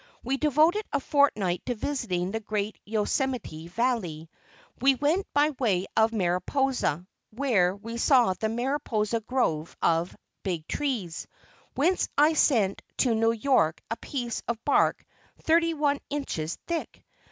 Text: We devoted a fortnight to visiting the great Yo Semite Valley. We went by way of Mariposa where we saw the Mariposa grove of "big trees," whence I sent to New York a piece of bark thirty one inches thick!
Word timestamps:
We 0.23 0.37
devoted 0.37 0.83
a 0.91 0.99
fortnight 0.99 1.63
to 1.67 1.75
visiting 1.75 2.31
the 2.31 2.39
great 2.39 2.79
Yo 2.85 3.05
Semite 3.05 3.69
Valley. 3.69 4.31
We 4.81 4.95
went 4.95 5.31
by 5.31 5.51
way 5.59 5.85
of 5.95 6.11
Mariposa 6.11 7.05
where 7.29 7.75
we 7.75 7.97
saw 7.97 8.33
the 8.33 8.49
Mariposa 8.49 9.19
grove 9.19 9.77
of 9.79 10.17
"big 10.41 10.67
trees," 10.67 11.27
whence 11.75 12.09
I 12.17 12.33
sent 12.33 12.81
to 12.97 13.13
New 13.13 13.31
York 13.31 13.79
a 13.91 13.95
piece 13.97 14.41
of 14.47 14.57
bark 14.65 15.05
thirty 15.43 15.75
one 15.75 15.99
inches 16.09 16.57
thick! 16.65 17.05